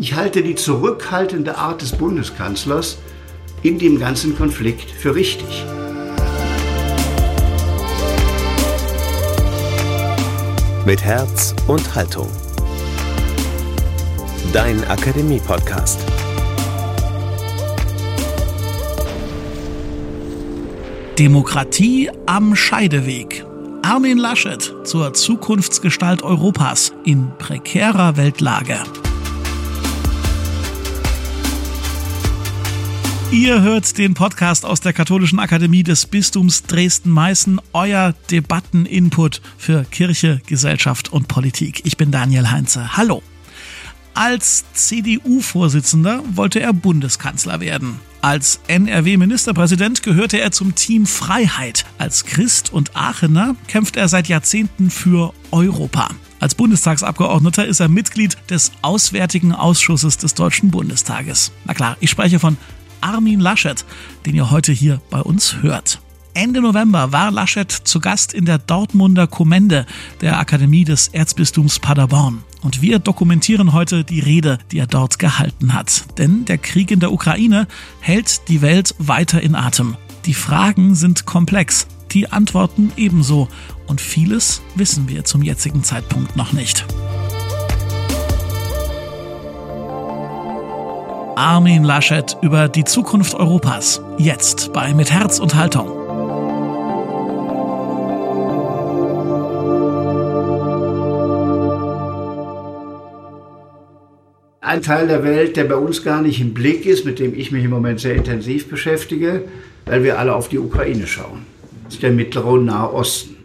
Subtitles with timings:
[0.00, 2.98] Ich halte die zurückhaltende Art des Bundeskanzlers
[3.62, 5.64] in dem ganzen Konflikt für richtig.
[10.86, 12.28] Mit Herz und Haltung.
[14.52, 15.98] Dein Akademie-Podcast.
[21.18, 23.44] Demokratie am Scheideweg.
[23.82, 28.78] Armin Laschet zur Zukunftsgestalt Europas in prekärer Weltlage.
[33.30, 40.40] Ihr hört den Podcast aus der Katholischen Akademie des Bistums Dresden-Meißen, euer Debatteninput für Kirche,
[40.46, 41.82] Gesellschaft und Politik.
[41.84, 42.96] Ich bin Daniel Heinze.
[42.96, 43.22] Hallo.
[44.14, 48.00] Als CDU-Vorsitzender wollte er Bundeskanzler werden.
[48.22, 51.84] Als NRW-Ministerpräsident gehörte er zum Team Freiheit.
[51.98, 56.08] Als Christ und Aachener kämpft er seit Jahrzehnten für Europa.
[56.40, 61.52] Als Bundestagsabgeordneter ist er Mitglied des Auswärtigen Ausschusses des Deutschen Bundestages.
[61.64, 62.56] Na klar, ich spreche von
[63.00, 63.84] Armin Laschet,
[64.26, 66.00] den ihr heute hier bei uns hört.
[66.34, 69.86] Ende November war Laschet zu Gast in der Dortmunder Kommende
[70.20, 72.44] der Akademie des Erzbistums Paderborn.
[72.62, 76.04] Und wir dokumentieren heute die Rede, die er dort gehalten hat.
[76.18, 77.66] Denn der Krieg in der Ukraine
[78.00, 79.96] hält die Welt weiter in Atem.
[80.26, 83.48] Die Fragen sind komplex, die Antworten ebenso.
[83.86, 86.84] Und vieles wissen wir zum jetzigen Zeitpunkt noch nicht.
[91.38, 94.02] Armin Laschet über die Zukunft Europas.
[94.18, 95.86] Jetzt bei Mit Herz und Haltung.
[104.60, 107.52] Ein Teil der Welt, der bei uns gar nicht im Blick ist, mit dem ich
[107.52, 109.44] mich im Moment sehr intensiv beschäftige,
[109.86, 111.46] weil wir alle auf die Ukraine schauen.
[111.84, 113.36] Das ist der mittlere und nahe Osten.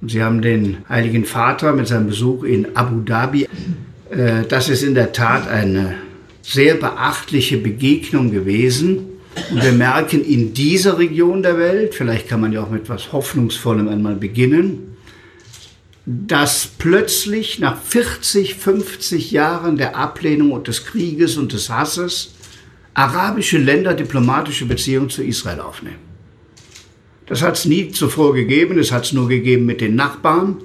[0.00, 3.46] Und Sie haben den Heiligen Vater mit seinem Besuch in Abu Dhabi.
[4.10, 5.94] Äh, das ist in der Tat eine
[6.50, 9.06] sehr beachtliche Begegnung gewesen.
[9.50, 13.12] Und wir merken in dieser Region der Welt, vielleicht kann man ja auch mit etwas
[13.12, 14.96] Hoffnungsvollem einmal beginnen,
[16.04, 22.34] dass plötzlich nach 40, 50 Jahren der Ablehnung und des Krieges und des Hasses
[22.94, 26.10] arabische Länder diplomatische Beziehungen zu Israel aufnehmen.
[27.26, 30.56] Das hat es nie zuvor gegeben, es hat es nur gegeben mit den Nachbarn,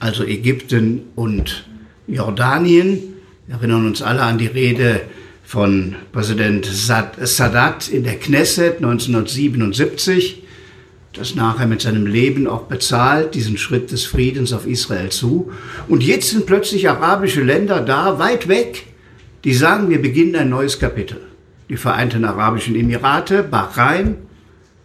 [0.00, 1.64] also Ägypten und
[2.06, 2.98] Jordanien.
[3.46, 5.00] Wir erinnern uns alle an die Rede
[5.50, 10.44] von Präsident Sadat in der Knesset 1977,
[11.12, 15.50] das nachher mit seinem Leben auch bezahlt, diesen Schritt des Friedens auf Israel zu.
[15.88, 18.86] Und jetzt sind plötzlich arabische Länder da, weit weg,
[19.42, 21.20] die sagen, wir beginnen ein neues Kapitel.
[21.68, 24.18] Die Vereinten Arabischen Emirate, Bahrain,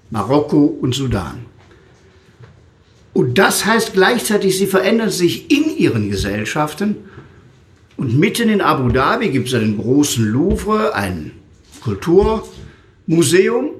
[0.09, 1.45] Marokko und Sudan.
[3.13, 6.95] Und das heißt gleichzeitig, sie verändern sich in ihren Gesellschaften
[7.97, 11.31] und mitten in Abu Dhabi gibt es einen großen Louvre, ein
[11.81, 13.71] Kulturmuseum.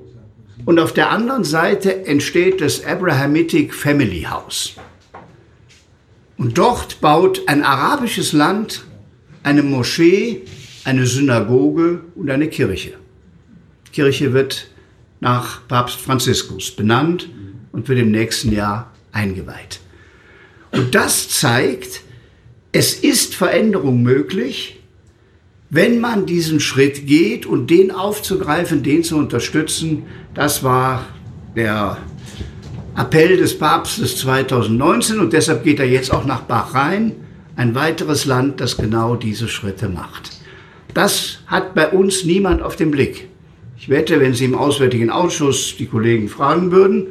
[0.65, 4.75] Und auf der anderen Seite entsteht das Abrahamitic Family House.
[6.37, 8.85] Und dort baut ein arabisches Land
[9.43, 10.41] eine Moschee,
[10.85, 12.93] eine Synagoge und eine Kirche.
[13.87, 14.67] Die Kirche wird
[15.19, 17.29] nach Papst Franziskus benannt
[17.71, 19.79] und wird im nächsten Jahr eingeweiht.
[20.71, 22.01] Und das zeigt,
[22.75, 24.81] es ist Veränderung möglich,
[25.69, 30.03] wenn man diesen Schritt geht und den aufzugreifen, den zu unterstützen.
[30.33, 31.05] Das war
[31.55, 31.97] der
[32.97, 37.13] Appell des Papstes 2019 und deshalb geht er jetzt auch nach Bahrain,
[37.55, 40.31] ein weiteres Land, das genau diese Schritte macht.
[40.93, 43.29] Das hat bei uns niemand auf dem Blick.
[43.77, 47.07] Ich wette, wenn Sie im Auswärtigen Ausschuss die Kollegen fragen würden,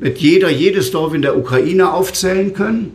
[0.00, 2.90] wird jeder jedes Dorf in der Ukraine aufzählen können.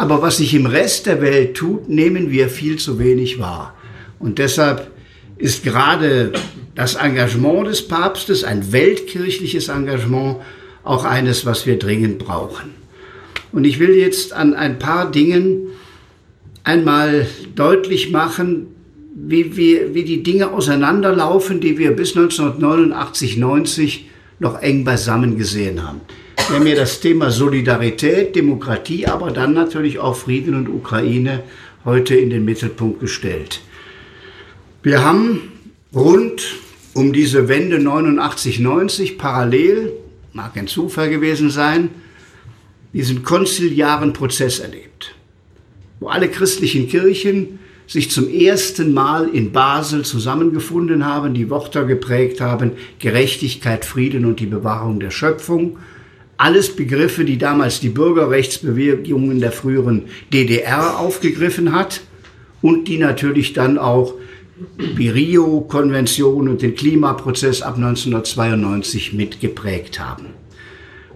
[0.00, 3.74] Aber was sich im Rest der Welt tut, nehmen wir viel zu wenig wahr.
[4.18, 4.90] Und deshalb
[5.36, 6.32] ist gerade
[6.74, 10.38] das Engagement des Papstes, ein weltkirchliches Engagement,
[10.84, 12.70] auch eines, was wir dringend brauchen.
[13.52, 15.66] Und ich will jetzt an ein paar Dingen
[16.64, 18.68] einmal deutlich machen,
[19.14, 24.08] wie, wir, wie die Dinge auseinanderlaufen, die wir bis 1989, 90
[24.38, 26.00] noch eng beisammen gesehen haben.
[26.50, 31.44] Haben ja das Thema Solidarität, Demokratie, aber dann natürlich auch Frieden und Ukraine
[31.84, 33.60] heute in den Mittelpunkt gestellt.
[34.82, 35.52] Wir haben
[35.94, 36.42] rund
[36.92, 39.92] um diese Wende 89, 90 parallel,
[40.32, 41.90] mag ein Zufall gewesen sein,
[42.92, 45.14] diesen konziliaren Prozess erlebt,
[46.00, 52.40] wo alle christlichen Kirchen sich zum ersten Mal in Basel zusammengefunden haben, die Worte geprägt
[52.40, 55.78] haben, Gerechtigkeit, Frieden und die Bewahrung der Schöpfung,
[56.40, 62.00] alles Begriffe, die damals die Bürgerrechtsbewegungen der früheren DDR aufgegriffen hat
[62.62, 64.14] und die natürlich dann auch
[64.98, 70.28] die Rio-Konvention und den Klimaprozess ab 1992 mitgeprägt haben.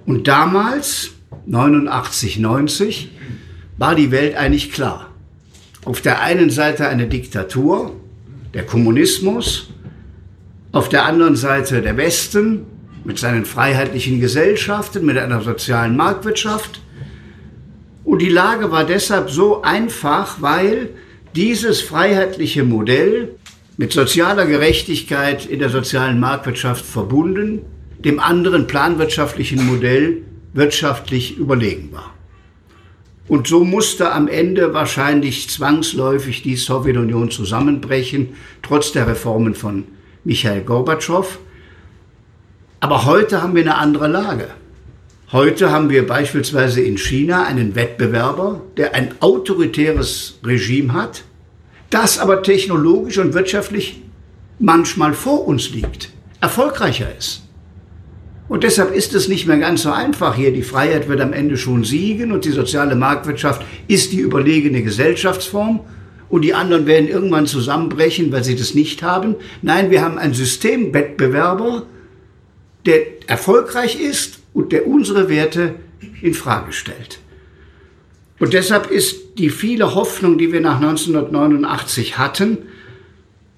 [0.05, 1.12] Und damals,
[1.47, 3.11] 89, 90,
[3.79, 5.11] war die Welt eigentlich klar.
[5.87, 7.93] Auf der einen Seite eine Diktatur,
[8.53, 9.71] der Kommunismus,
[10.73, 12.67] auf der anderen Seite der Westen
[13.04, 16.80] mit seinen freiheitlichen Gesellschaften, mit einer sozialen Marktwirtschaft.
[18.04, 20.90] Und die Lage war deshalb so einfach, weil
[21.36, 23.36] dieses freiheitliche Modell
[23.76, 27.62] mit sozialer Gerechtigkeit in der sozialen Marktwirtschaft verbunden,
[27.98, 30.22] dem anderen planwirtschaftlichen Modell
[30.52, 32.14] wirtschaftlich überlegen war.
[33.26, 39.84] Und so musste am Ende wahrscheinlich zwangsläufig die Sowjetunion zusammenbrechen, trotz der Reformen von
[40.24, 41.38] Michael Gorbatschow.
[42.84, 44.48] Aber heute haben wir eine andere Lage.
[45.32, 51.25] Heute haben wir beispielsweise in China einen Wettbewerber, der ein autoritäres Regime hat,
[51.88, 54.02] das aber technologisch und wirtschaftlich
[54.58, 56.10] manchmal vor uns liegt,
[56.42, 57.44] erfolgreicher ist.
[58.50, 60.52] Und deshalb ist es nicht mehr ganz so einfach hier.
[60.52, 65.80] Die Freiheit wird am Ende schon siegen und die soziale Marktwirtschaft ist die überlegene Gesellschaftsform
[66.28, 69.37] und die anderen werden irgendwann zusammenbrechen, weil sie das nicht haben.
[69.62, 71.84] Nein, wir haben einen Systemwettbewerber,
[72.86, 75.76] der erfolgreich ist und der unsere Werte
[76.20, 77.19] in Frage stellt.
[78.38, 82.58] Und deshalb ist die viele Hoffnung, die wir nach 1989 hatten,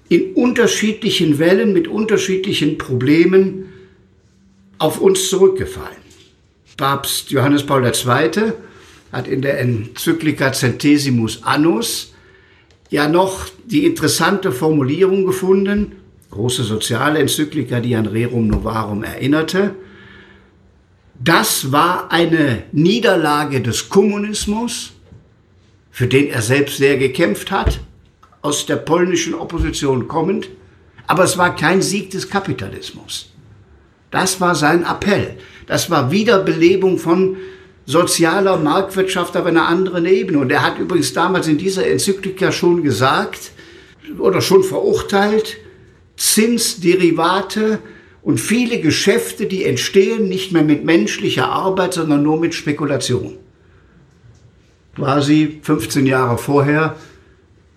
[0.08, 3.72] in unterschiedlichen Wellen mit unterschiedlichen Problemen
[4.78, 5.96] auf uns zurückgefallen.
[6.76, 8.52] Papst Johannes Paul II.
[9.10, 12.12] hat in der Enzyklika Centesimus Annus
[12.90, 15.95] ja noch die interessante Formulierung gefunden,
[16.30, 19.74] große soziale Enzyklika, die an Rerum Novarum erinnerte.
[21.18, 24.92] Das war eine Niederlage des Kommunismus,
[25.90, 27.80] für den er selbst sehr gekämpft hat,
[28.42, 30.48] aus der polnischen Opposition kommend,
[31.06, 33.32] aber es war kein Sieg des Kapitalismus.
[34.10, 35.36] Das war sein Appell.
[35.66, 37.36] Das war Wiederbelebung von
[37.86, 40.38] sozialer Marktwirtschaft auf einer anderen Ebene.
[40.38, 43.52] Und er hat übrigens damals in dieser Enzyklika schon gesagt
[44.18, 45.56] oder schon verurteilt,
[46.16, 47.80] Zinsderivate
[48.22, 53.36] und viele Geschäfte, die entstehen, nicht mehr mit menschlicher Arbeit, sondern nur mit Spekulation.
[54.96, 56.96] Quasi 15 Jahre vorher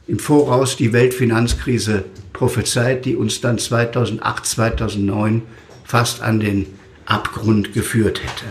[0.08, 5.42] im Voraus die Weltfinanzkrise prophezeit, die uns dann 2008, 2009
[5.84, 6.66] fast an den
[7.06, 8.46] Abgrund geführt hätte.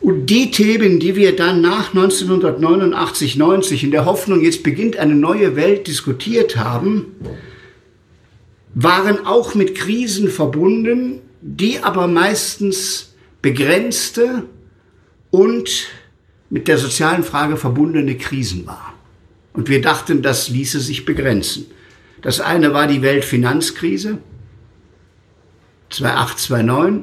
[0.00, 5.14] Und die Themen, die wir dann nach 1989, 90 in der Hoffnung, jetzt beginnt eine
[5.14, 7.06] neue Welt diskutiert haben,
[8.80, 14.44] waren auch mit Krisen verbunden, die aber meistens begrenzte
[15.30, 15.88] und
[16.48, 18.94] mit der sozialen Frage verbundene Krisen waren.
[19.52, 21.66] Und wir dachten, das ließe sich begrenzen.
[22.22, 24.18] Das eine war die Weltfinanzkrise,
[25.90, 27.02] 2008, 2009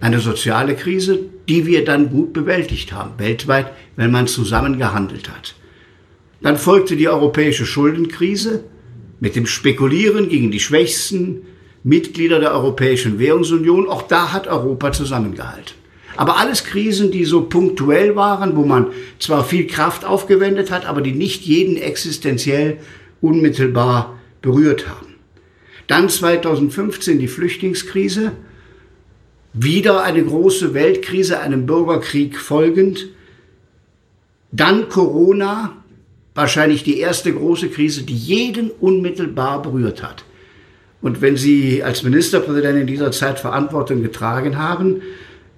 [0.00, 5.54] eine soziale Krise, die wir dann gut bewältigt haben, weltweit, wenn man zusammen gehandelt hat.
[6.42, 8.64] Dann folgte die europäische Schuldenkrise
[9.24, 11.46] mit dem Spekulieren gegen die schwächsten
[11.82, 13.88] Mitglieder der Europäischen Währungsunion.
[13.88, 15.76] Auch da hat Europa zusammengehalten.
[16.14, 18.88] Aber alles Krisen, die so punktuell waren, wo man
[19.18, 22.76] zwar viel Kraft aufgewendet hat, aber die nicht jeden existenziell
[23.22, 25.14] unmittelbar berührt haben.
[25.86, 28.32] Dann 2015 die Flüchtlingskrise,
[29.54, 33.08] wieder eine große Weltkrise, einem Bürgerkrieg folgend.
[34.52, 35.82] Dann Corona,
[36.34, 40.24] wahrscheinlich die erste große Krise, die jeden unmittelbar berührt hat.
[41.00, 45.02] Und wenn Sie als Ministerpräsident in dieser Zeit Verantwortung getragen haben,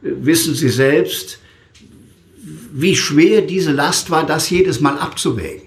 [0.03, 1.39] wissen Sie selbst,
[2.73, 5.67] wie schwer diese Last war, das jedes Mal abzuwägen.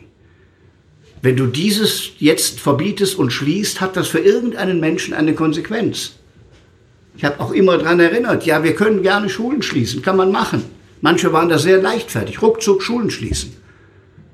[1.22, 6.14] Wenn du dieses jetzt verbietest und schließt, hat das für irgendeinen Menschen eine Konsequenz.
[7.18, 10.64] Ich habe auch immer daran erinnert, ja, wir können gerne Schulen schließen, kann man machen.
[11.02, 13.59] Manche waren da sehr leichtfertig, ruckzuck Schulen schließen.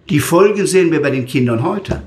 [0.10, 2.04] Die Folgen sehen wir bei den Kindern heute.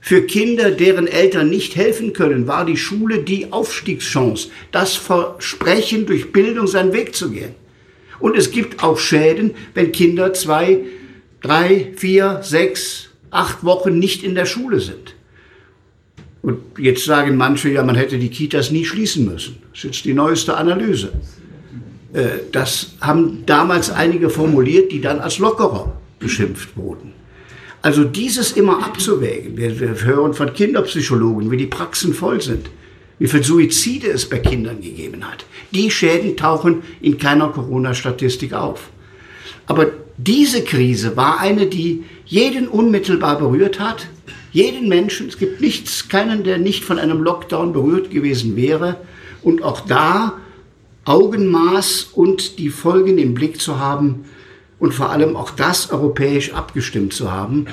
[0.00, 6.32] Für Kinder, deren Eltern nicht helfen können, war die Schule die Aufstiegschance, das Versprechen, durch
[6.32, 7.54] Bildung seinen Weg zu gehen.
[8.18, 10.78] Und es gibt auch Schäden, wenn Kinder zwei,
[11.42, 15.14] drei, vier, sechs, acht Wochen nicht in der Schule sind.
[16.40, 19.56] Und jetzt sagen manche, ja, man hätte die Kitas nie schließen müssen.
[19.70, 21.12] Das ist jetzt die neueste Analyse.
[22.12, 27.12] Äh, das haben damals einige formuliert, die dann als lockerer beschimpft wurden.
[27.82, 29.56] Also dieses immer abzuwägen.
[29.56, 32.68] Wir, wir hören von Kinderpsychologen, wie die Praxen voll sind,
[33.18, 35.44] wie viele Suizide es bei Kindern gegeben hat.
[35.72, 38.90] Die Schäden tauchen in keiner Corona-Statistik auf.
[39.66, 44.08] Aber diese Krise war eine, die jeden unmittelbar berührt hat,
[44.52, 45.28] jeden Menschen.
[45.28, 48.96] Es gibt nichts, keinen, der nicht von einem Lockdown berührt gewesen wäre.
[49.42, 50.38] Und auch da
[51.04, 54.24] Augenmaß und die Folgen im Blick zu haben
[54.78, 57.66] und vor allem auch das europäisch abgestimmt zu haben,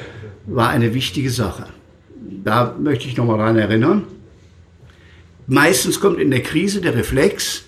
[0.46, 1.68] war eine wichtige Sache.
[2.44, 4.04] Da möchte ich nochmal daran erinnern.
[5.48, 7.66] Meistens kommt in der Krise der Reflex,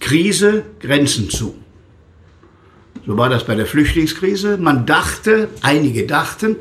[0.00, 1.54] Krise, Grenzen zu.
[3.06, 4.56] So war das bei der Flüchtlingskrise.
[4.56, 6.56] Man dachte, einige dachten,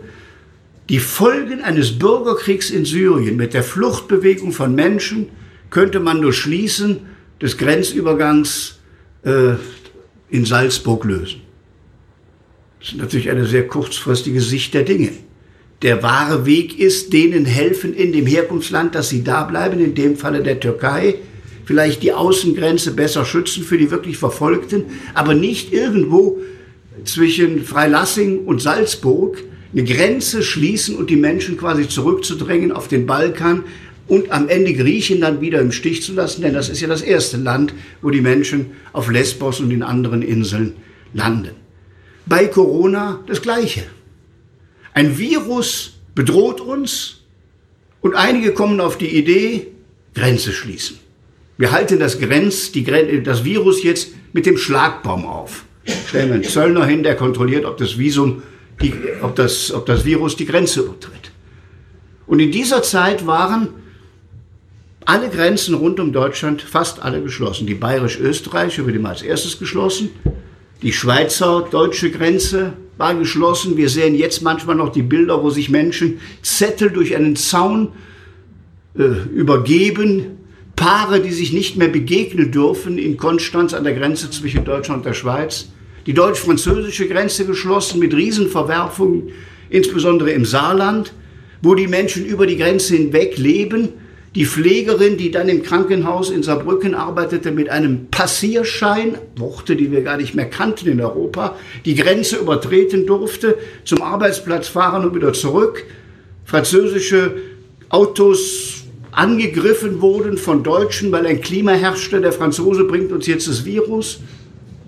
[0.89, 5.29] die Folgen eines Bürgerkriegs in Syrien mit der Fluchtbewegung von Menschen
[5.69, 6.99] könnte man nur schließen
[7.41, 8.79] des Grenzübergangs
[9.23, 9.53] äh,
[10.33, 11.41] in Salzburg lösen.
[12.79, 15.11] Das ist natürlich eine sehr kurzfristige Sicht der Dinge.
[15.83, 20.15] Der wahre Weg ist, denen helfen in dem Herkunftsland, dass sie da bleiben, in dem
[20.15, 21.15] Falle der Türkei,
[21.65, 26.39] vielleicht die Außengrenze besser schützen für die wirklich Verfolgten, aber nicht irgendwo
[27.05, 29.37] zwischen Freilassing und Salzburg
[29.71, 33.65] eine Grenze schließen und die Menschen quasi zurückzudrängen auf den Balkan
[34.07, 37.38] und am Ende Griechenland wieder im Stich zu lassen, denn das ist ja das erste
[37.38, 40.74] Land, wo die Menschen auf Lesbos und den anderen Inseln
[41.13, 41.51] landen.
[42.25, 43.83] Bei Corona das Gleiche.
[44.93, 47.22] Ein Virus bedroht uns
[48.01, 49.67] und einige kommen auf die Idee,
[50.13, 51.00] Grenze schließen.
[51.57, 52.83] Wir halten das, Grenz, die,
[53.24, 55.65] das Virus jetzt mit dem Schlagbaum auf.
[56.07, 58.43] Stellen wir einen Zöllner hin, der kontrolliert, ob das Visum
[58.81, 61.31] die, ob, das, ob das Virus die Grenze übertritt.
[62.25, 63.69] Und in dieser Zeit waren
[65.05, 67.67] alle Grenzen rund um Deutschland, fast alle geschlossen.
[67.67, 70.10] Die bayerisch-österreichische wurde als erstes geschlossen.
[70.81, 73.77] Die Schweizer-deutsche Grenze war geschlossen.
[73.77, 77.89] Wir sehen jetzt manchmal noch die Bilder, wo sich Menschen Zettel durch einen Zaun
[78.98, 80.38] äh, übergeben.
[80.75, 85.05] Paare, die sich nicht mehr begegnen dürfen in Konstanz an der Grenze zwischen Deutschland und
[85.05, 85.69] der Schweiz
[86.05, 89.29] die deutsch-französische Grenze geschlossen mit Riesenverwerfungen,
[89.69, 91.13] insbesondere im Saarland,
[91.62, 93.89] wo die Menschen über die Grenze hinweg leben.
[94.35, 100.01] Die Pflegerin, die dann im Krankenhaus in Saarbrücken arbeitete, mit einem Passierschein, Worte, die wir
[100.01, 105.33] gar nicht mehr kannten in Europa, die Grenze übertreten durfte, zum Arbeitsplatz fahren und wieder
[105.33, 105.85] zurück.
[106.45, 107.35] Französische
[107.89, 112.19] Autos angegriffen wurden von Deutschen, weil ein Klima herrschte.
[112.19, 114.19] Der Franzose bringt uns jetzt das Virus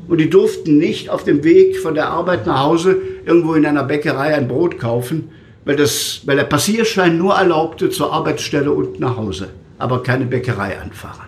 [0.07, 2.97] und die durften nicht auf dem Weg von der Arbeit nach Hause
[3.27, 5.29] irgendwo in einer Bäckerei ein Brot kaufen,
[5.65, 10.79] weil, das, weil der Passierschein nur erlaubte zur Arbeitsstelle und nach Hause, aber keine Bäckerei
[10.79, 11.27] anfahren.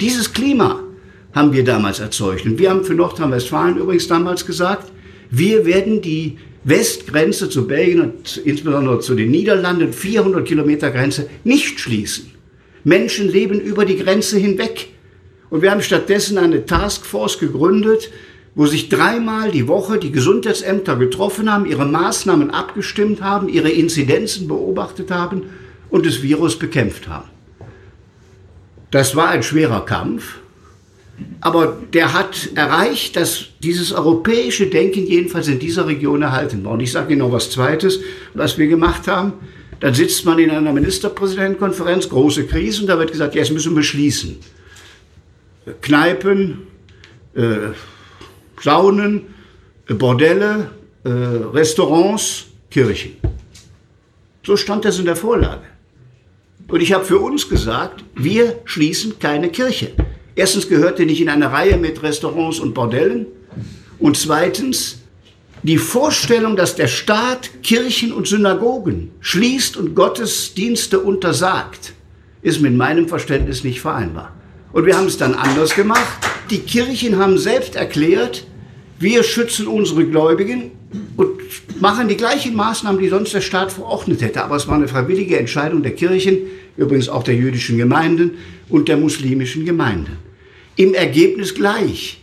[0.00, 0.80] Dieses Klima
[1.32, 2.44] haben wir damals erzeugt.
[2.44, 4.90] Und wir haben für Nordrhein-Westfalen übrigens damals gesagt,
[5.30, 11.80] wir werden die Westgrenze zu Belgien und insbesondere zu den Niederlanden, 400 Kilometer Grenze, nicht
[11.80, 12.30] schließen.
[12.84, 14.88] Menschen leben über die Grenze hinweg.
[15.48, 18.10] Und wir haben stattdessen eine Taskforce gegründet,
[18.60, 24.48] wo sich dreimal die Woche die Gesundheitsämter getroffen haben, ihre Maßnahmen abgestimmt haben, ihre Inzidenzen
[24.48, 25.44] beobachtet haben
[25.88, 27.30] und das Virus bekämpft haben.
[28.90, 30.40] Das war ein schwerer Kampf,
[31.40, 36.72] aber der hat erreicht, dass dieses europäische Denken jedenfalls in dieser Region erhalten war.
[36.72, 38.00] Und ich sage Ihnen noch was Zweites,
[38.34, 39.32] was wir gemacht haben.
[39.80, 43.82] Dann sitzt man in einer Ministerpräsidentenkonferenz, große Krise, und da wird gesagt, jetzt müssen wir
[43.82, 44.36] schließen.
[45.80, 46.66] Kneipen,
[47.34, 47.70] äh,
[48.60, 49.26] Saunen,
[49.88, 50.70] äh, Bordelle,
[51.04, 53.16] äh, Restaurants, Kirchen.
[54.44, 55.62] So stand das in der Vorlage.
[56.68, 59.92] Und ich habe für uns gesagt, wir schließen keine Kirche.
[60.36, 63.26] Erstens gehört die nicht in eine Reihe mit Restaurants und Bordellen.
[63.98, 65.00] Und zweitens,
[65.62, 71.92] die Vorstellung, dass der Staat Kirchen und Synagogen schließt und Gottesdienste untersagt,
[72.40, 74.32] ist mit meinem Verständnis nicht vereinbar.
[74.72, 76.06] Und wir haben es dann anders gemacht.
[76.50, 78.46] Die Kirchen haben selbst erklärt,
[79.00, 80.72] wir schützen unsere Gläubigen
[81.16, 81.40] und
[81.80, 84.44] machen die gleichen Maßnahmen, die sonst der Staat verordnet hätte.
[84.44, 86.36] Aber es war eine freiwillige Entscheidung der Kirchen,
[86.76, 88.32] übrigens auch der jüdischen Gemeinden
[88.68, 90.18] und der muslimischen Gemeinden.
[90.76, 92.18] Im Ergebnis gleich.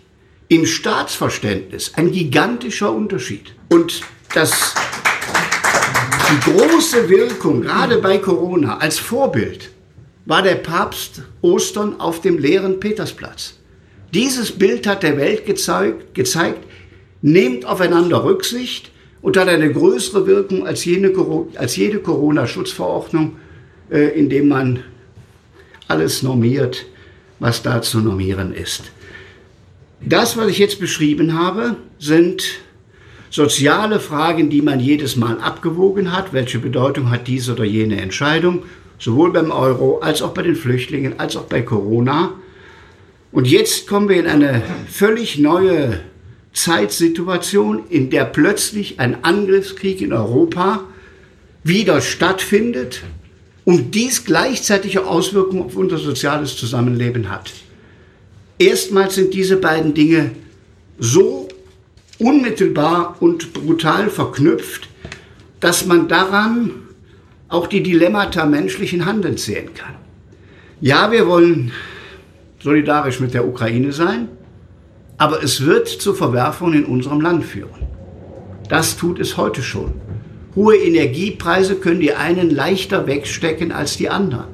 [0.49, 3.53] Im Staatsverständnis ein gigantischer Unterschied.
[3.69, 4.01] Und
[4.33, 4.75] das,
[6.31, 9.71] die große Wirkung, gerade bei Corona, als Vorbild,
[10.25, 13.56] war der Papst Ostern auf dem leeren Petersplatz.
[14.13, 16.63] Dieses Bild hat der Welt gezeigt, gezeigt
[17.21, 21.13] nehmt aufeinander Rücksicht und hat eine größere Wirkung als jede,
[21.55, 23.37] als jede Corona-Schutzverordnung,
[23.91, 24.83] äh, indem man
[25.87, 26.85] alles normiert,
[27.39, 28.83] was da zu normieren ist.
[30.01, 32.43] Das, was ich jetzt beschrieben habe, sind
[33.29, 36.33] soziale Fragen, die man jedes Mal abgewogen hat.
[36.33, 38.63] Welche Bedeutung hat diese oder jene Entscheidung?
[38.99, 42.31] sowohl beim Euro als auch bei den Flüchtlingen als auch bei Corona.
[43.31, 45.99] Und jetzt kommen wir in eine völlig neue
[46.53, 50.83] Zeitsituation, in der plötzlich ein Angriffskrieg in Europa
[51.63, 53.03] wieder stattfindet
[53.65, 57.51] und dies gleichzeitige Auswirkungen auf unser soziales Zusammenleben hat.
[58.59, 60.31] Erstmals sind diese beiden Dinge
[60.97, 61.49] so
[62.17, 64.89] unmittelbar und brutal verknüpft,
[65.59, 66.71] dass man daran
[67.49, 69.95] auch die Dilemmata menschlichen Handelns sehen kann.
[70.81, 71.71] Ja, wir wollen
[72.67, 74.27] solidarisch mit der Ukraine sein,
[75.17, 77.87] aber es wird zu Verwerfungen in unserem Land führen.
[78.67, 79.93] Das tut es heute schon.
[80.53, 84.49] Hohe Energiepreise können die einen leichter wegstecken als die anderen.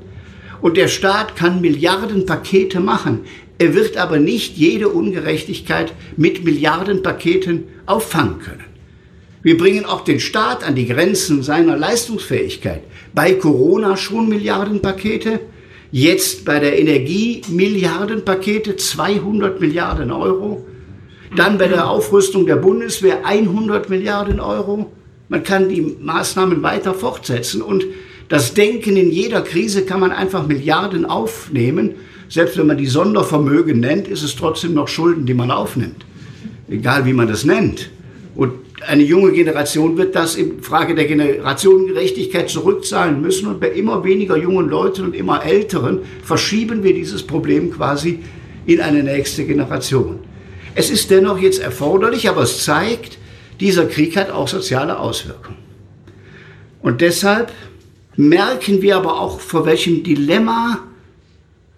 [0.61, 3.21] Und der Staat kann Milliardenpakete machen.
[3.57, 8.65] Er wird aber nicht jede Ungerechtigkeit mit Milliardenpaketen auffangen können.
[9.41, 12.83] Wir bringen auch den Staat an die Grenzen seiner Leistungsfähigkeit.
[13.15, 15.39] Bei Corona schon Milliardenpakete,
[15.93, 20.65] jetzt bei der Energie Milliardenpakete, 200 Milliarden Euro.
[21.35, 24.91] Dann bei der Aufrüstung der Bundeswehr 100 Milliarden Euro.
[25.29, 27.85] Man kann die Maßnahmen weiter fortsetzen und
[28.27, 31.91] das Denken in jeder Krise kann man einfach Milliarden aufnehmen.
[32.27, 36.05] Selbst wenn man die Sondervermögen nennt, ist es trotzdem noch Schulden, die man aufnimmt.
[36.69, 37.91] Egal wie man das nennt.
[38.33, 38.53] Und
[38.87, 43.47] eine junge Generation wird das in Frage der Generationengerechtigkeit zurückzahlen müssen.
[43.47, 48.19] Und bei immer weniger jungen Leuten und immer älteren verschieben wir dieses Problem quasi
[48.65, 50.19] in eine nächste Generation.
[50.75, 53.17] Es ist dennoch jetzt erforderlich, aber es zeigt,
[53.59, 55.57] dieser Krieg hat auch soziale Auswirkungen.
[56.81, 57.51] Und deshalb
[58.15, 60.79] merken wir aber auch, vor welchem Dilemma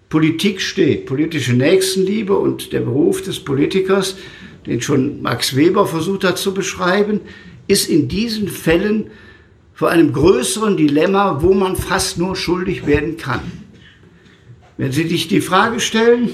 [0.08, 1.06] Politik steht.
[1.06, 4.16] Politische Nächstenliebe und der Beruf des Politikers
[4.66, 7.20] den schon Max Weber versucht hat zu beschreiben,
[7.68, 9.10] ist in diesen Fällen
[9.74, 13.40] vor einem größeren Dilemma, wo man fast nur schuldig werden kann.
[14.76, 16.30] Wenn Sie sich die Frage stellen,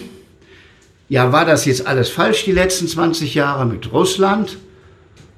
[1.08, 4.58] ja, war das jetzt alles falsch die letzten 20 Jahre mit Russland?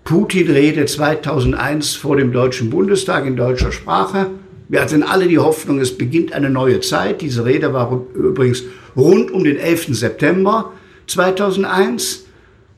[0.05, 4.31] Putin redet 2001 vor dem Deutschen Bundestag in deutscher Sprache.
[4.69, 7.23] Wir hatten alle die Hoffnung, es beginnt eine neue Zeit.
[7.23, 8.65] Diese Rede war übrigens
[8.97, 9.89] rund um den 11.
[9.97, 10.73] September
[11.07, 12.24] 2001.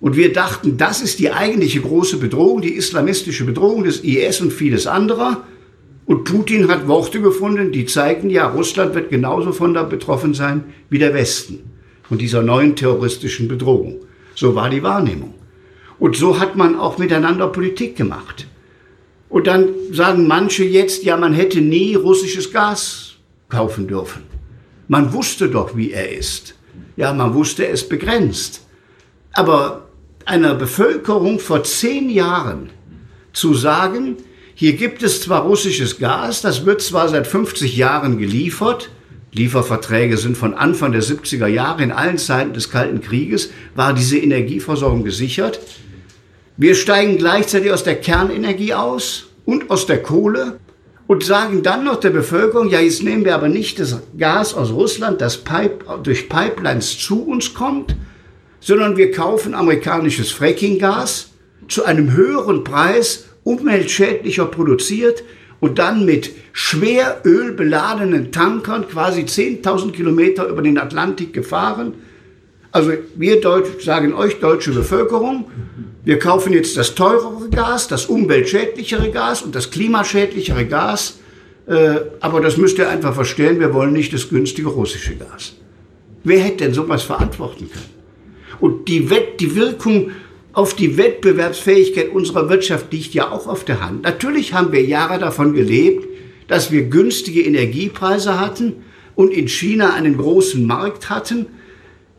[0.07, 4.53] Und wir dachten, das ist die eigentliche große Bedrohung, die islamistische Bedrohung des IS und
[4.53, 5.43] vieles anderer.
[6.05, 10.63] Und Putin hat Worte gefunden, die zeigen, ja, Russland wird genauso von da betroffen sein
[10.91, 11.59] wie der Westen,
[12.05, 13.97] von dieser neuen terroristischen Bedrohung.
[14.37, 15.35] So war die Wahrnehmung.
[15.99, 18.47] Und so hat man auch miteinander Politik gemacht.
[19.29, 23.17] Und dann sagen manche jetzt, ja, man hätte nie russisches Gas
[23.49, 24.23] kaufen dürfen.
[24.87, 26.55] Man wusste doch, wie er ist.
[26.97, 28.61] Ja, man wusste es begrenzt.
[29.33, 29.86] Aber
[30.27, 32.71] einer Bevölkerung vor zehn Jahren
[33.33, 34.17] zu sagen,
[34.55, 38.91] hier gibt es zwar russisches Gas, das wird zwar seit 50 Jahren geliefert,
[39.33, 44.19] Lieferverträge sind von Anfang der 70er Jahre, in allen Zeiten des Kalten Krieges war diese
[44.19, 45.61] Energieversorgung gesichert.
[46.57, 50.59] Wir steigen gleichzeitig aus der Kernenergie aus und aus der Kohle
[51.07, 54.73] und sagen dann noch der Bevölkerung, ja, jetzt nehmen wir aber nicht das Gas aus
[54.73, 57.95] Russland, das Pipe, durch Pipelines zu uns kommt,
[58.61, 61.31] sondern wir kaufen amerikanisches Frackinggas
[61.69, 65.23] zu einem höheren Preis, umweltschädlicher produziert
[65.61, 71.95] und dann mit schwer ölbeladenen Tankern quasi 10.000 Kilometer über den Atlantik gefahren.
[72.73, 75.51] Also wir Deutsch, sagen euch deutsche Bevölkerung,
[76.05, 81.19] wir kaufen jetzt das teurere Gas, das umweltschädlichere Gas und das klimaschädlichere Gas.
[81.67, 85.55] Äh, aber das müsst ihr einfach verstehen, wir wollen nicht das günstige russische Gas.
[86.23, 87.96] Wer hätte denn sowas verantworten können?
[88.61, 90.11] Und die, Wett, die Wirkung
[90.53, 94.05] auf die Wettbewerbsfähigkeit unserer Wirtschaft liegt ja auch auf der Hand.
[94.05, 96.07] Natürlich haben wir Jahre davon gelebt,
[96.49, 98.73] dass wir günstige Energiepreise hatten
[99.15, 101.47] und in China einen großen Markt hatten.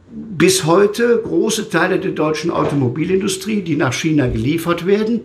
[0.09, 5.21] Bis heute große Teile der deutschen Automobilindustrie, die nach China geliefert werden.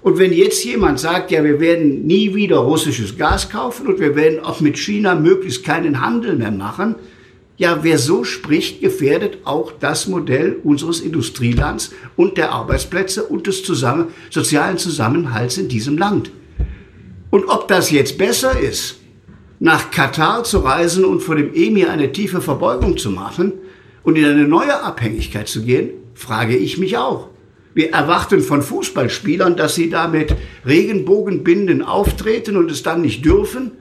[0.00, 4.16] Und wenn jetzt jemand sagt, ja, wir werden nie wieder russisches Gas kaufen und wir
[4.16, 6.94] werden auch mit China möglichst keinen Handel mehr machen,
[7.58, 13.64] ja, wer so spricht, gefährdet auch das Modell unseres Industrielands und der Arbeitsplätze und des
[13.64, 16.30] zusammen, sozialen Zusammenhalts in diesem Land.
[17.30, 19.00] Und ob das jetzt besser ist,
[19.58, 23.52] nach Katar zu reisen und vor dem Emir eine tiefe Verbeugung zu machen
[24.04, 27.28] und in eine neue Abhängigkeit zu gehen, frage ich mich auch.
[27.74, 33.72] Wir erwarten von Fußballspielern, dass sie da mit Regenbogenbinden auftreten und es dann nicht dürfen.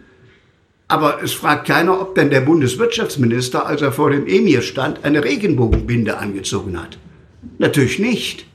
[0.88, 5.24] Aber es fragt keiner, ob denn der Bundeswirtschaftsminister, als er vor dem Emir stand, eine
[5.24, 6.98] Regenbogenbinde angezogen hat.
[7.58, 8.46] Natürlich nicht.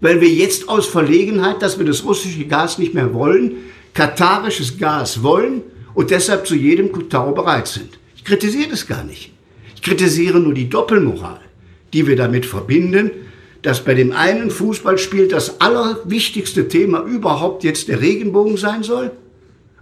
[0.00, 3.52] Weil wir jetzt aus Verlegenheit, dass wir das russische Gas nicht mehr wollen,
[3.94, 5.62] katarisches Gas wollen
[5.94, 7.98] und deshalb zu jedem Kutau bereit sind.
[8.16, 9.32] Ich kritisiere das gar nicht.
[9.76, 11.40] Ich kritisiere nur die Doppelmoral,
[11.92, 13.10] die wir damit verbinden,
[13.62, 19.12] dass bei dem einen Fußballspiel das allerwichtigste Thema überhaupt jetzt der Regenbogen sein soll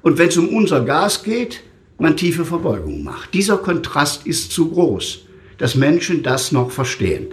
[0.03, 1.61] und wenn es um unser Gas geht,
[1.99, 3.35] man tiefe Verbeugung macht.
[3.35, 5.21] Dieser Kontrast ist zu groß,
[5.59, 7.27] dass Menschen das noch verstehen.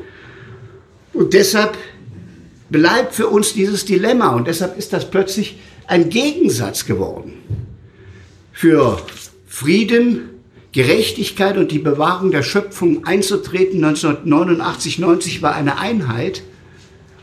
[1.13, 1.77] Und deshalb
[2.69, 7.33] bleibt für uns dieses Dilemma und deshalb ist das plötzlich ein Gegensatz geworden.
[8.51, 8.97] Für
[9.45, 10.29] Frieden,
[10.71, 16.41] Gerechtigkeit und die Bewahrung der Schöpfung einzutreten 1989, 90 war eine Einheit.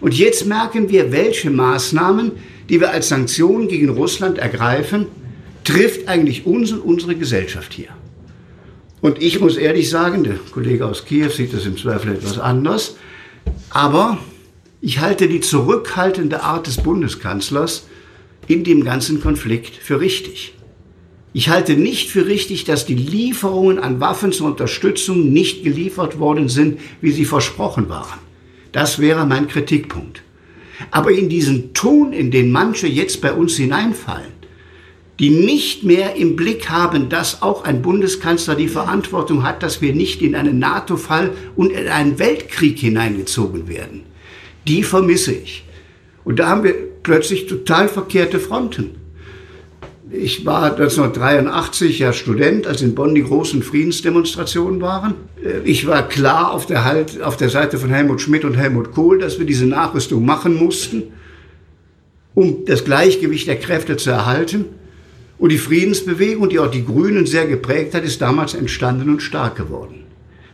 [0.01, 2.33] Und jetzt merken wir, welche Maßnahmen,
[2.69, 5.07] die wir als Sanktionen gegen Russland ergreifen,
[5.65, 7.89] trifft eigentlich uns und unsere Gesellschaft hier.
[9.01, 12.97] Und ich muss ehrlich sagen, der Kollege aus Kiew sieht das im Zweifel etwas anders,
[13.71, 14.19] aber
[14.81, 17.87] ich halte die zurückhaltende Art des Bundeskanzlers
[18.47, 20.55] in dem ganzen Konflikt für richtig.
[21.33, 26.49] Ich halte nicht für richtig, dass die Lieferungen an Waffen zur Unterstützung nicht geliefert worden
[26.49, 28.19] sind, wie sie versprochen waren.
[28.73, 30.23] Das wäre mein Kritikpunkt.
[30.91, 34.42] Aber in diesen Ton, in den manche jetzt bei uns hineinfallen,
[35.19, 39.95] die nicht mehr im Blick haben, dass auch ein Bundeskanzler die Verantwortung hat, dass wir
[39.95, 44.13] nicht in einen NATO-Fall und in einen Weltkrieg hineingezogen werden
[44.67, 45.65] die vermisse ich.
[46.25, 48.97] Und da haben wir plötzlich total verkehrte Fronten.
[50.11, 55.15] Ich war 1983 ja Student, als in Bonn die großen Friedensdemonstrationen waren.
[55.65, 59.19] Ich war klar auf der, halt, auf der Seite von Helmut Schmidt und Helmut Kohl,
[59.19, 61.05] dass wir diese Nachrüstung machen mussten,
[62.35, 64.67] um das Gleichgewicht der Kräfte zu erhalten.
[65.39, 69.57] Und die Friedensbewegung, die auch die Grünen sehr geprägt hat, ist damals entstanden und stark
[69.57, 70.05] geworden.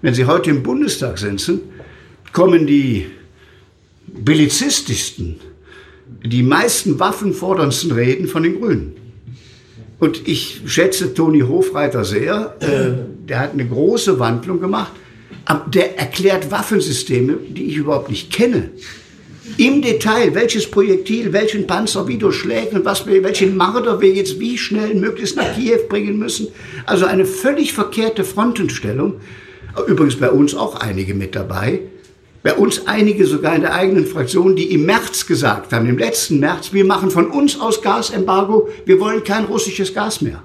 [0.01, 1.61] Wenn Sie heute im Bundestag sitzen,
[2.33, 3.07] kommen die
[4.07, 5.41] bellizistischsten,
[6.25, 8.97] die meisten waffenforderndsten Reden von den Grünen.
[9.99, 12.57] Und ich schätze Toni Hofreiter sehr.
[12.61, 14.93] Äh, der hat eine große Wandlung gemacht.
[15.67, 18.71] Der erklärt Waffensysteme, die ich überhaupt nicht kenne.
[19.57, 24.59] Im Detail, welches Projektil, welchen Panzer wie durchschlägt und was, welchen Marder wir jetzt wie
[24.59, 26.49] schnell möglichst nach Kiew bringen müssen.
[26.87, 29.21] Also eine völlig verkehrte Frontenstellung.
[29.87, 31.81] Übrigens bei uns auch einige mit dabei.
[32.43, 36.39] Bei uns einige sogar in der eigenen Fraktion, die im März gesagt haben, im letzten
[36.39, 40.43] März, wir machen von uns aus Gasembargo, wir wollen kein russisches Gas mehr.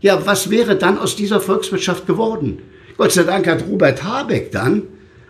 [0.00, 2.58] Ja, was wäre dann aus dieser Volkswirtschaft geworden?
[2.96, 4.82] Gott sei Dank hat Robert Habeck dann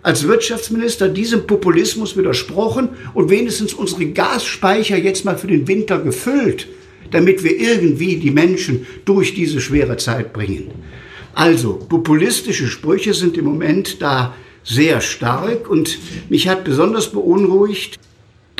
[0.09, 6.67] als Wirtschaftsminister diesem Populismus widersprochen und wenigstens unsere Gasspeicher jetzt mal für den Winter gefüllt,
[7.11, 10.71] damit wir irgendwie die Menschen durch diese schwere Zeit bringen.
[11.35, 15.99] Also, populistische Sprüche sind im Moment da sehr stark und
[16.31, 17.99] mich hat besonders beunruhigt,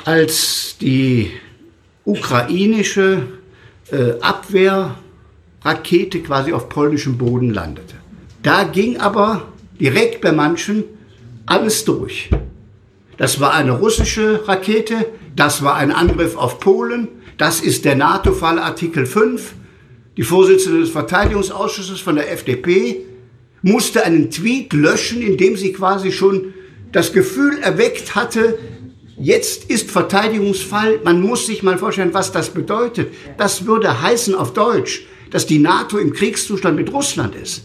[0.05, 1.31] als die
[2.05, 3.23] ukrainische
[3.91, 7.95] äh, Abwehrrakete quasi auf polnischem Boden landete.
[8.43, 9.49] Da ging aber
[9.81, 10.85] direkt bei manchen
[11.49, 12.31] alles durch.
[13.17, 18.59] Das war eine russische Rakete, das war ein Angriff auf Polen, das ist der NATO-Fall
[18.59, 19.55] Artikel 5.
[20.17, 23.05] Die Vorsitzende des Verteidigungsausschusses von der FDP
[23.63, 26.55] musste einen Tweet löschen, in dem sie quasi schon
[26.93, 28.59] das Gefühl erweckt hatte,
[29.17, 33.13] jetzt ist Verteidigungsfall, man muss sich mal vorstellen, was das bedeutet.
[33.37, 37.65] Das würde heißen auf Deutsch, dass die NATO im Kriegszustand mit Russland ist.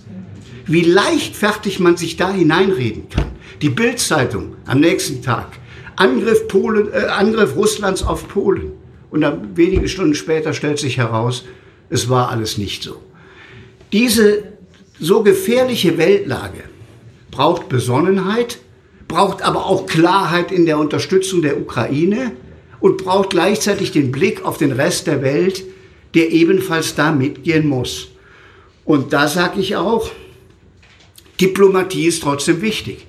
[0.65, 3.32] Wie leichtfertig man sich da hineinreden kann.
[3.63, 5.47] Die Bildzeitung am nächsten Tag.
[5.95, 8.73] Angriff, Polen, äh, Angriff Russlands auf Polen.
[9.09, 11.45] Und dann wenige Stunden später stellt sich heraus,
[11.89, 13.01] es war alles nicht so.
[13.93, 14.43] Diese
[14.99, 16.65] so gefährliche Weltlage
[17.31, 18.59] braucht Besonnenheit,
[19.07, 22.33] braucht aber auch Klarheit in der Unterstützung der Ukraine
[22.81, 25.63] und braucht gleichzeitig den Blick auf den Rest der Welt,
[26.15, 28.09] der ebenfalls da mitgehen muss.
[28.83, 30.11] Und da sage ich auch,
[31.39, 33.07] Diplomatie ist trotzdem wichtig.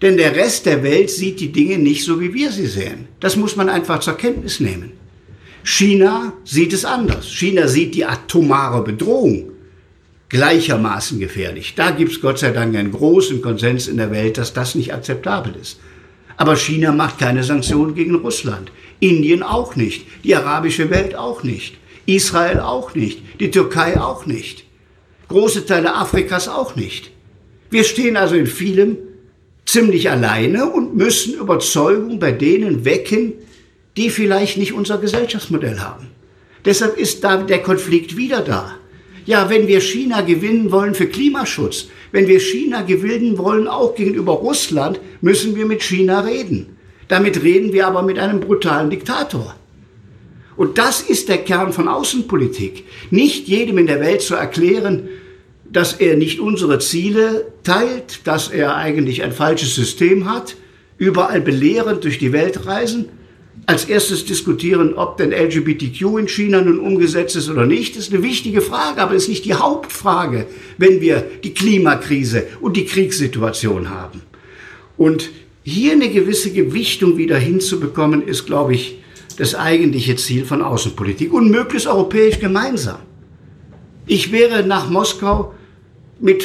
[0.00, 3.08] Denn der Rest der Welt sieht die Dinge nicht so, wie wir sie sehen.
[3.20, 4.92] Das muss man einfach zur Kenntnis nehmen.
[5.64, 7.26] China sieht es anders.
[7.26, 9.50] China sieht die atomare Bedrohung
[10.28, 11.74] gleichermaßen gefährlich.
[11.74, 14.94] Da gibt es Gott sei Dank einen großen Konsens in der Welt, dass das nicht
[14.94, 15.80] akzeptabel ist.
[16.36, 18.70] Aber China macht keine Sanktionen gegen Russland.
[19.00, 20.06] Indien auch nicht.
[20.24, 21.76] Die arabische Welt auch nicht.
[22.06, 23.40] Israel auch nicht.
[23.40, 24.64] Die Türkei auch nicht.
[25.28, 27.10] Große Teile Afrikas auch nicht.
[27.70, 28.96] Wir stehen also in vielem
[29.68, 33.34] ziemlich alleine und müssen Überzeugung bei denen wecken,
[33.98, 36.06] die vielleicht nicht unser Gesellschaftsmodell haben.
[36.64, 38.76] Deshalb ist da der Konflikt wieder da.
[39.26, 44.32] Ja, wenn wir China gewinnen wollen für Klimaschutz, wenn wir China gewinnen wollen auch gegenüber
[44.32, 46.78] Russland, müssen wir mit China reden.
[47.08, 49.54] Damit reden wir aber mit einem brutalen Diktator.
[50.56, 52.84] Und das ist der Kern von Außenpolitik.
[53.10, 55.08] Nicht jedem in der Welt zu erklären,
[55.72, 60.56] dass er nicht unsere Ziele teilt, dass er eigentlich ein falsches System hat,
[60.96, 63.06] überall belehrend durch die Welt reisen,
[63.66, 67.96] als erstes diskutieren, ob denn LGBTQ in China nun umgesetzt ist oder nicht.
[67.96, 70.46] Ist eine wichtige Frage, aber ist nicht die Hauptfrage,
[70.78, 74.22] wenn wir die Klimakrise und die Kriegssituation haben.
[74.96, 75.30] Und
[75.64, 78.98] hier eine gewisse Gewichtung wieder hinzubekommen, ist, glaube ich,
[79.36, 83.00] das eigentliche Ziel von Außenpolitik und möglichst europäisch gemeinsam.
[84.10, 85.52] Ich wäre nach Moskau
[86.18, 86.42] mit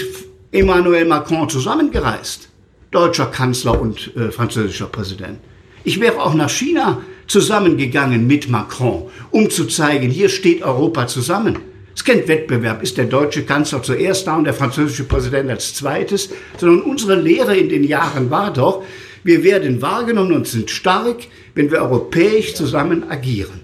[0.51, 2.49] Emmanuel Macron zusammengereist,
[2.91, 5.39] deutscher Kanzler und äh, französischer Präsident.
[5.85, 11.57] Ich wäre auch nach China zusammengegangen mit Macron, um zu zeigen, hier steht Europa zusammen.
[11.95, 16.31] Es kennt Wettbewerb, ist der deutsche Kanzler zuerst da und der französische Präsident als zweites,
[16.57, 18.83] sondern unsere Lehre in den Jahren war doch,
[19.23, 23.61] wir werden wahrgenommen und sind stark, wenn wir europäisch zusammen agieren.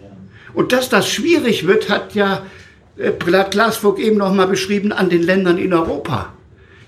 [0.54, 2.44] Und dass das schwierig wird, hat ja
[3.00, 3.12] äh,
[3.50, 6.34] Glasvogt eben noch mal beschrieben an den Ländern in Europa.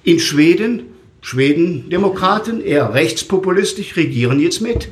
[0.04, 0.88] In Schweden,
[1.22, 4.90] Schweden Demokraten, eher rechtspopulistisch, regieren jetzt mit.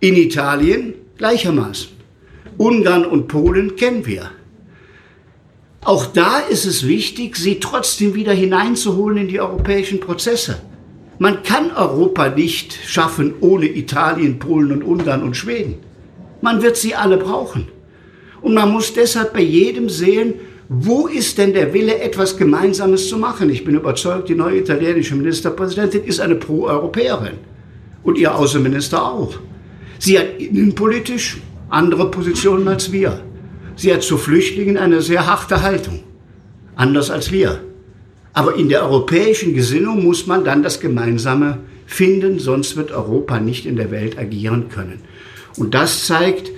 [0.00, 1.88] In Italien gleichermaßen.
[2.56, 4.30] Ungarn und Polen kennen wir.
[5.82, 10.60] Auch da ist es wichtig, sie trotzdem wieder hineinzuholen in die europäischen Prozesse.
[11.18, 15.76] Man kann Europa nicht schaffen ohne Italien, Polen und Ungarn und Schweden.
[16.42, 17.68] Man wird sie alle brauchen.
[18.46, 20.34] Und man muss deshalb bei jedem sehen,
[20.68, 23.50] wo ist denn der Wille, etwas Gemeinsames zu machen?
[23.50, 27.38] Ich bin überzeugt, die neue italienische Ministerpräsidentin ist eine Pro-Europäerin.
[28.04, 29.34] Und ihr Außenminister auch.
[29.98, 31.38] Sie hat innenpolitisch
[31.70, 33.20] andere Positionen als wir.
[33.74, 36.04] Sie hat zu Flüchtlingen eine sehr harte Haltung.
[36.76, 37.62] Anders als wir.
[38.32, 43.66] Aber in der europäischen Gesinnung muss man dann das Gemeinsame finden, sonst wird Europa nicht
[43.66, 45.00] in der Welt agieren können.
[45.56, 46.52] Und das zeigt,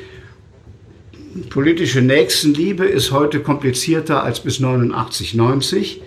[1.42, 6.02] politische Nächstenliebe ist heute komplizierter als bis 89, 90.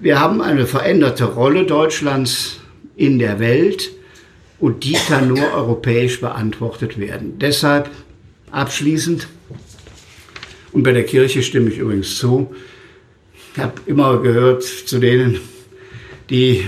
[0.00, 2.60] Wir haben eine veränderte Rolle Deutschlands
[2.96, 3.90] in der Welt
[4.60, 7.38] und die kann nur europäisch beantwortet werden.
[7.38, 7.90] Deshalb
[8.50, 9.28] abschließend,
[10.72, 12.54] und bei der Kirche stimme ich übrigens zu,
[13.54, 15.40] ich habe immer gehört zu denen,
[16.30, 16.64] die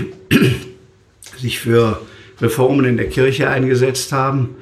[1.37, 2.01] sich für
[2.41, 4.55] Reformen in der Kirche eingesetzt haben.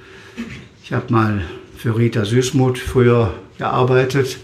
[0.83, 1.43] Ich habe mal
[1.77, 4.37] für Rita Süßmuth früher gearbeitet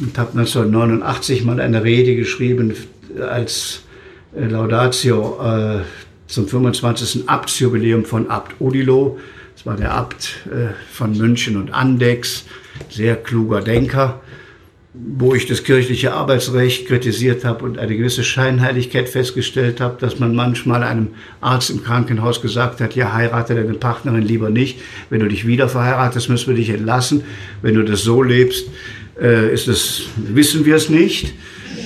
[0.00, 2.74] und habe 1989 mal eine Rede geschrieben
[3.20, 3.82] als
[4.34, 5.80] äh, Laudatio äh,
[6.26, 7.28] zum 25.
[7.28, 9.18] Abtsjubiläum von Abt Odilo.
[9.54, 12.44] Das war der Abt äh, von München und Andex,
[12.88, 14.20] sehr kluger Denker
[14.94, 20.34] wo ich das kirchliche Arbeitsrecht kritisiert habe und eine gewisse Scheinheiligkeit festgestellt habe, dass man
[20.34, 21.08] manchmal einem
[21.40, 24.78] Arzt im Krankenhaus gesagt hat, ja, heirate deine Partnerin lieber nicht.
[25.08, 27.22] Wenn du dich wieder verheiratest, müssen wir dich entlassen.
[27.62, 28.68] Wenn du das so lebst,
[29.18, 31.32] äh, ist es, wissen wir es nicht.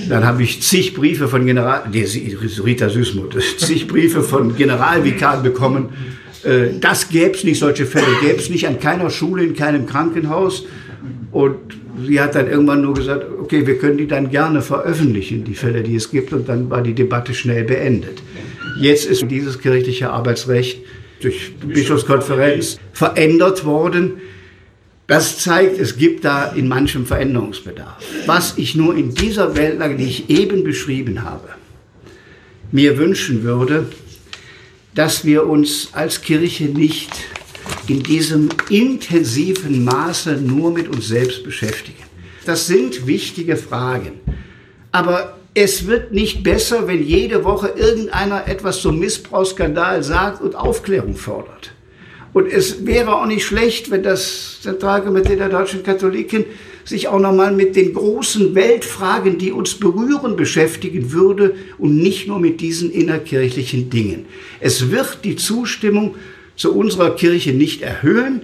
[0.09, 5.89] Dann habe ich zig Briefe von General, Rita Süßmuth, zig Briefe von Generalvikaren bekommen.
[6.43, 9.85] Äh, das gäbe es nicht, solche Fälle gäbe es nicht an keiner Schule, in keinem
[9.85, 10.65] Krankenhaus.
[11.31, 11.55] Und
[12.05, 15.83] sie hat dann irgendwann nur gesagt, okay, wir können die dann gerne veröffentlichen, die Fälle,
[15.83, 16.33] die es gibt.
[16.33, 18.21] Und dann war die Debatte schnell beendet.
[18.79, 20.79] Jetzt ist dieses kirchliche Arbeitsrecht
[21.21, 24.21] durch Bischofskonferenz verändert worden.
[25.07, 28.03] Das zeigt, es gibt da in manchem Veränderungsbedarf.
[28.25, 31.47] Was ich nur in dieser Weltlage, die ich eben beschrieben habe,
[32.71, 33.87] mir wünschen würde,
[34.93, 37.11] dass wir uns als Kirche nicht
[37.87, 42.03] in diesem intensiven Maße nur mit uns selbst beschäftigen.
[42.45, 44.13] Das sind wichtige Fragen.
[44.91, 51.15] Aber es wird nicht besser, wenn jede Woche irgendeiner etwas zum Missbrauchsskandal sagt und Aufklärung
[51.15, 51.73] fordert.
[52.33, 56.45] Und es wäre auch nicht schlecht, wenn das Zentralkomitee der deutschen Katholiken
[56.85, 62.39] sich auch nochmal mit den großen Weltfragen, die uns berühren, beschäftigen würde und nicht nur
[62.39, 64.25] mit diesen innerkirchlichen Dingen.
[64.59, 66.15] Es wird die Zustimmung
[66.57, 68.41] zu unserer Kirche nicht erhöhen.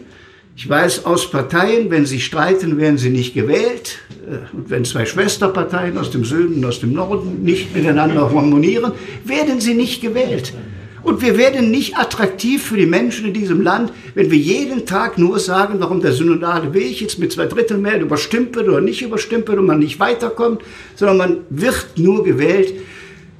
[0.55, 3.97] Ich weiß aus Parteien, wenn sie streiten, werden sie nicht gewählt.
[4.25, 8.93] Äh, und wenn zwei Schwesterparteien aus dem Süden und aus dem Norden nicht miteinander harmonieren,
[9.25, 10.53] werden sie nicht gewählt.
[11.01, 15.17] Und wir werden nicht attraktiv für die Menschen in diesem Land, wenn wir jeden Tag
[15.17, 19.49] nur sagen, warum der synodale Weg jetzt mit zwei Drittel mehr überstimmt oder nicht überstimmt
[19.49, 20.61] und man nicht weiterkommt,
[20.95, 22.73] sondern man wird nur gewählt.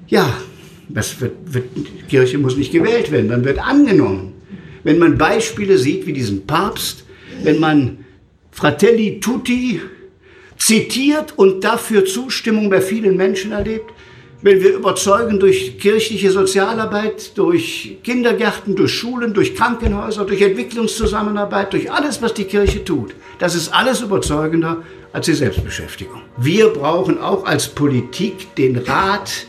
[0.07, 0.35] Ja,
[0.89, 4.32] das wird, wird, die Kirche muss nicht gewählt werden, dann wird angenommen
[4.83, 7.03] wenn man Beispiele sieht wie diesen Papst,
[7.43, 8.05] wenn man
[8.51, 9.81] Fratelli Tutti
[10.57, 13.91] zitiert und dafür Zustimmung bei vielen Menschen erlebt,
[14.43, 21.89] wenn wir überzeugen durch kirchliche Sozialarbeit, durch Kindergärten, durch Schulen, durch Krankenhäuser, durch Entwicklungszusammenarbeit, durch
[21.89, 23.15] alles, was die Kirche tut.
[23.39, 26.21] Das ist alles überzeugender als die Selbstbeschäftigung.
[26.37, 29.47] Wir brauchen auch als Politik den Rat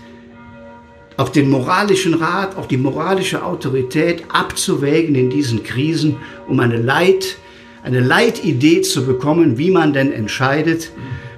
[1.16, 6.16] auch den moralischen Rat, auch die moralische Autorität abzuwägen in diesen Krisen,
[6.48, 7.36] um eine Leit,
[7.82, 10.90] eine Leitidee zu bekommen, wie man denn entscheidet.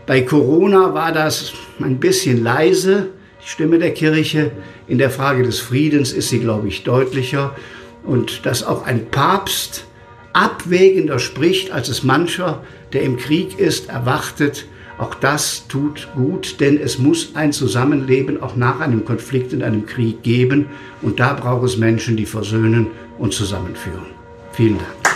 [0.07, 3.09] Bei Corona war das ein bisschen leise,
[3.43, 4.53] die Stimme der Kirche.
[4.87, 7.55] In der Frage des Friedens ist sie, glaube ich, deutlicher.
[8.05, 9.85] Und dass auch ein Papst
[10.33, 12.63] abwägender spricht, als es mancher,
[12.93, 14.67] der im Krieg ist, erwartet,
[14.99, 19.85] auch das tut gut, denn es muss ein Zusammenleben auch nach einem Konflikt in einem
[19.85, 20.67] Krieg geben.
[21.03, 24.07] Und da braucht es Menschen, die versöhnen und zusammenführen.
[24.53, 25.07] Vielen Dank.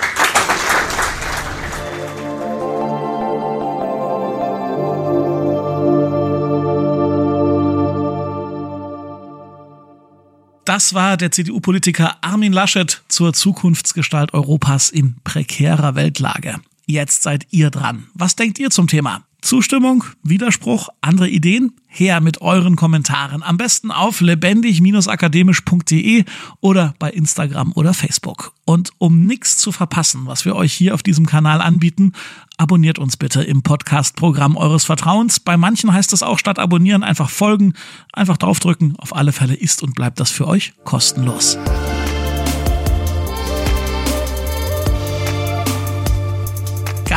[10.67, 16.61] Das war der CDU-Politiker Armin Laschet zur Zukunftsgestalt Europas in prekärer Weltlage.
[16.87, 18.07] Jetzt seid ihr dran.
[18.15, 19.25] Was denkt ihr zum Thema?
[19.43, 21.73] Zustimmung, Widerspruch, andere Ideen?
[21.87, 23.43] Her mit euren Kommentaren.
[23.43, 26.25] Am besten auf lebendig-akademisch.de
[26.61, 28.53] oder bei Instagram oder Facebook.
[28.65, 32.13] Und um nichts zu verpassen, was wir euch hier auf diesem Kanal anbieten,
[32.59, 35.41] abonniert uns bitte im Podcast-Programm eures Vertrauens.
[35.41, 37.75] Bei manchen heißt es auch statt abonnieren einfach folgen,
[38.13, 38.95] einfach draufdrücken.
[38.99, 41.59] Auf alle Fälle ist und bleibt das für euch kostenlos.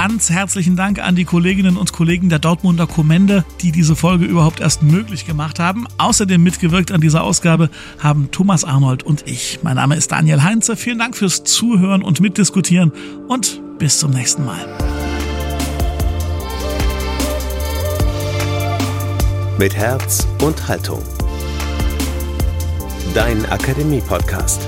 [0.05, 4.59] Ganz herzlichen Dank an die Kolleginnen und Kollegen der Dortmunder Kommende, die diese Folge überhaupt
[4.59, 5.87] erst möglich gemacht haben.
[5.97, 9.59] Außerdem mitgewirkt an dieser Ausgabe haben Thomas Arnold und ich.
[9.63, 10.75] Mein Name ist Daniel Heinze.
[10.75, 12.91] Vielen Dank fürs Zuhören und Mitdiskutieren
[13.29, 14.67] und bis zum nächsten Mal.
[19.57, 21.01] Mit Herz und Haltung.
[23.13, 24.67] Dein Akademie-Podcast.